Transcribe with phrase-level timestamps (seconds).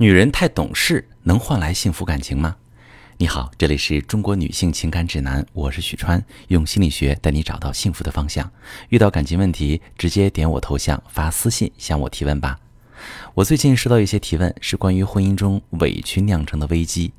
[0.00, 2.56] 女人太懂事能换来幸福感情吗？
[3.18, 8.50] 你好，这里是中国女性情感指南，我是许川，用心理学带你找到幸福的方向。
[8.88, 12.58] 遇到感情问题，直接点我头像发私信向我提问吧。
[13.34, 17.12] 我最近收到一些提问，是关于婚姻中委屈酿成的危机。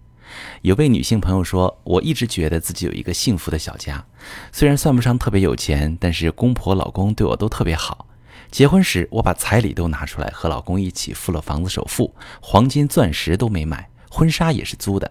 [0.63, 4.03] 有位女性朋友说，我一直觉得自己有一个幸福的小家，
[4.51, 8.07] 虽然算不上特别有钱，但是公婆老公对我都特别好。
[8.51, 15.09] 结婚时，我把彩礼都拿出来和老公一起付了房子首付，黄金钻石都没买，婚纱也是租的。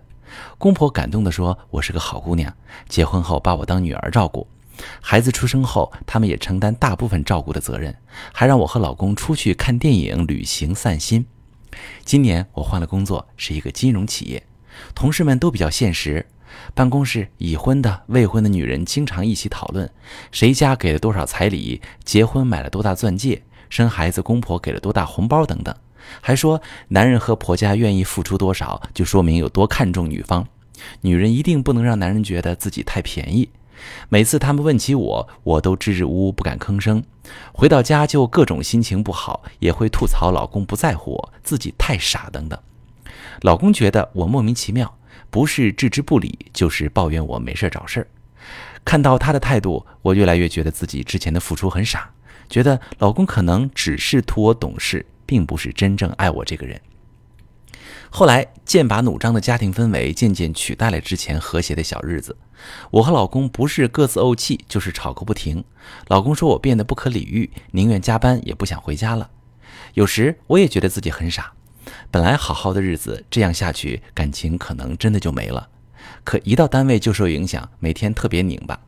[0.59, 2.55] 公婆感动地说：“我是个好姑娘，
[2.87, 4.47] 结婚后把我当女儿照顾，
[5.01, 7.97] 孩子出生后，他们也承担大部分照顾的责任，
[8.31, 11.25] 还让我和老公出去看电影、旅行、散心。
[12.05, 14.43] 今年我换了工作，是一个金融企业，
[14.95, 16.27] 同事们都比较现实。”
[16.75, 19.91] 办公室已婚的、未婚的女人经常一起讨论，
[20.31, 25.75] 谁家给了多少彩礼，结婚买了多大钻戒，生孩子公婆给了多大红包等等，
[26.21, 30.47] 还说男人和婆家愿意付出多少，就说明有多看重女方。
[31.03, 33.51] 女人一定不能让男人觉得自己太便宜。
[34.09, 37.03] 每次他们问起我，我都支支吾吾不敢吭声。
[37.53, 42.59] 回到家就各种心情不好，也会吐槽老公不在乎我，自己太傻等等。
[43.43, 44.95] 老公觉得我莫名其妙。
[45.31, 48.07] 不是置之不理，就是抱怨我没事找事儿。
[48.85, 52.11] 看到他的态度，我越来越觉得自己之前的付出很傻，
[52.49, 56.81] 觉得老公可能只是图我懂事，并不是真正爱我这个人。
[58.13, 62.37] 后来剑拔弩张的家庭氛围渐渐取代了之前和谐的小日子。
[62.91, 65.63] 我和老公不是各自怄气，就是吵个不停。
[66.09, 69.31] 老公说我变得不可理喻，宁愿加班也不想回家了。
[69.95, 71.53] 有时我也觉得自己很傻。
[72.11, 75.69] 本来好好的日子，这样下去，感情可能真的就没了。
[76.25, 78.79] 可一到单位就受影响，每天特别拧巴。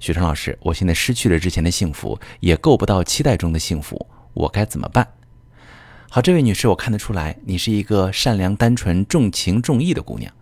[0.00, 5.06] 许川老师，我现在失去了之前的幸福，也够不到期待中的幸福，我该怎么办？
[6.08, 10.32] 好，这位女士，我看得出来，你是一个善良、单纯、重情重义的姑娘。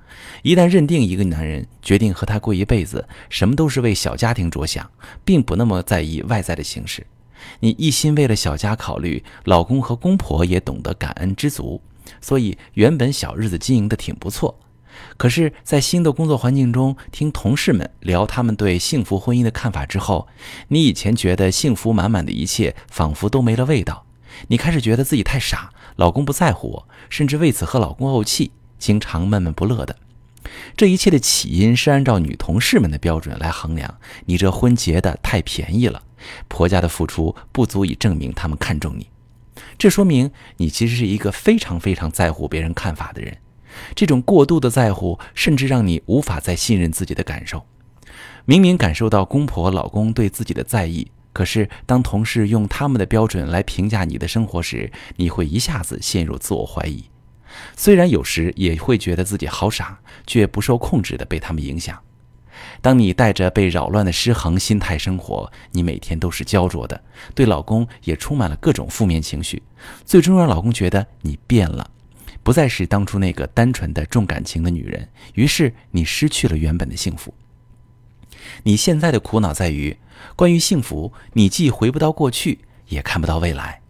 [0.42, 4.88] 一旦认定一个男人，决定和他过一辈子，什么都是为小家庭着想，
[5.24, 7.06] 并不那么在意外在的形式。
[7.60, 11.82] 你一心为了小家考虑，老公和公婆也懂得感恩知足。
[12.20, 14.58] 所以原本小日子经营的挺不错，
[15.16, 20.28] 可是，在新的工作环境中，听同事们聊他们对幸福婚姻的看法之后，
[20.68, 24.06] 你以前觉得幸福满满的一切，仿佛都没了味道。
[24.48, 29.96] 你开始觉得自己太傻，老公不在乎我，甚至为此和老公怄气，经常闷闷不乐的。
[30.76, 36.02] 这一切的起因是按照女同事们的标准来衡量，你这婚结的太便宜了，
[36.48, 39.08] 婆家的付出不足以证明他们看重你。
[39.84, 43.36] 这说明你其实是一个非常非常在乎别人看法的人，
[43.94, 47.66] 这种过度的在乎，甚至让你无法再信任自己的感受。
[48.46, 57.04] 明明感受到公婆、老公对自己的在意，可是当同事用他们的标准来评价你的生活时，你会一下子陷入自我怀疑。
[57.76, 62.00] 虽然有时也会觉得自己好傻，却不受控制的被他们影响。
[62.80, 67.00] 当你带着被扰乱的失衡心态生活，你每天都是焦灼的，
[67.34, 69.62] 对老公也充满了各种负面情绪，
[70.04, 71.90] 最终让老公觉得你变了，
[72.42, 77.32] 不再是当初那个单纯的重感情的女人，于是你失去了原本的幸福。
[78.64, 79.96] 你现在的苦恼在于，
[80.36, 83.80] 关于幸福，你既回不到过去，也看不到未来。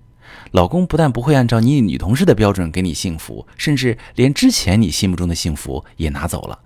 [0.53, 6.61] 老公不但不会按照你女同事的标准给你幸福，甚至连之前你心目中的幸福也拿走了。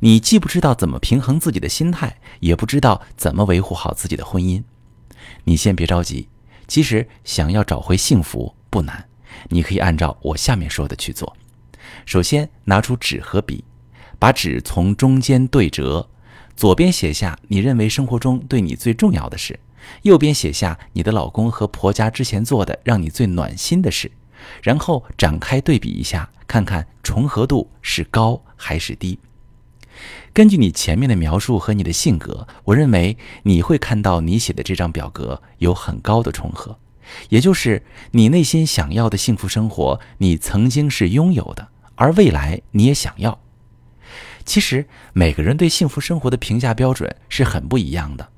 [0.00, 4.62] 你既不知道怎么平衡自己的心态，也不知道怎么维护好自己的婚姻。
[5.44, 6.28] 你先别着急，
[6.66, 9.08] 其实想要找回幸福不难，
[9.48, 11.36] 你可以按照我下面说的去做。
[12.06, 13.64] 首先，拿出纸和笔，
[14.18, 16.08] 把纸从中间对折，
[16.56, 19.58] 左边写下你认为生活中对你最重要的事，
[20.02, 24.10] 右边写下你的老公和婆家之前做的让你最暖心的事，
[24.62, 29.18] 然后展开对比一下，看看重合度是高还是低。
[30.32, 36.78] 根据你前面的描述和你的性格，我认为你会看到你写的这张表格有很高的重合，
[37.28, 43.38] 也就是你内心想要的幸福生活，你曾经是拥有的，而未来你也想要。
[44.44, 48.28] 其实每个人对幸福生活的评价标准是很不一样的，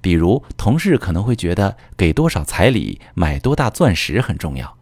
[0.00, 4.76] 比如同事可能会觉得给多少彩礼、买多大钻石很重要，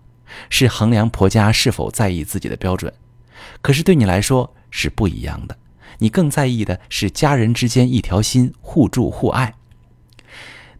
[0.49, 2.93] 是衡量婆家是否在意自己的标准，
[3.61, 5.57] 可是对你来说是不一样的。
[6.01, 9.55] 你更在意的是家人之间一条心，互助互爱。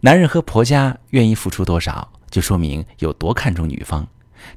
[0.01, 4.07] 男人和婆家愿意付出多少，就说明有多看重女方。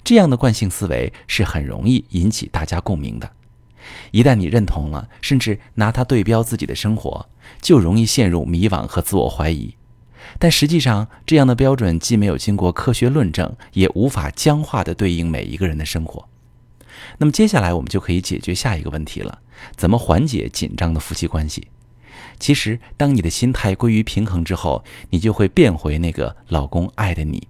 [0.04, 3.30] 这样的惯性思维是很容易引起大家共鸣的。
[4.12, 7.28] 一旦你认同了，甚至拿它对标自己的生活，
[7.62, 9.76] 就容易陷入迷惘和自我怀疑。
[10.40, 16.30] 但实际上，这样的标准既没有经过科学论证，也无法僵化地对应每一个人的生活。
[17.18, 19.40] 那么接下来我们就可以解决下一个问题了：
[19.76, 21.68] 怎么缓解紧张的夫妻关系？
[22.40, 27.48] 其实，当你的心态归于平衡之后，你就会变回那个老公爱的你。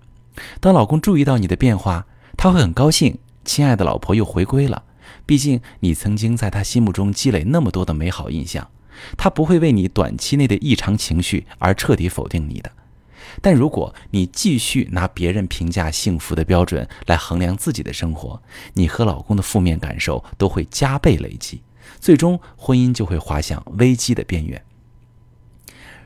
[0.60, 2.06] 当老公注意到你的变化，
[2.38, 4.84] 他会很高兴，亲爱的老婆又回归了。
[5.26, 8.70] 毕竟你曾经在他心目中积累那么多的美好印象，
[9.18, 12.72] 他不会为你短期内的异常情绪而彻底否定你的。
[13.42, 18.42] 但如果你继续拿别人评价幸福的标准来衡量自己的生活，
[18.74, 21.62] 你和老公的负面感受都会加倍累积，
[22.00, 24.64] 最终婚姻就会滑向危机的边缘。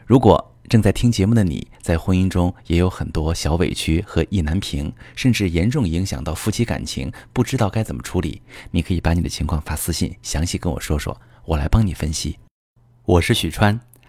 [0.05, 8.41] 如果正在听节目的你在婚姻中也有很多小委屈和意难平，甚至严重影响到夫妻感情，不知道该怎么处理，
[8.71, 12.37] 你可以把你的情况发私信，详细跟我说说，我来帮你分析。
[13.05, 13.79] 我是许川，